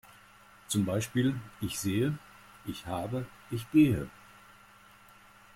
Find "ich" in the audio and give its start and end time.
1.61-1.79, 2.65-2.87, 3.51-3.69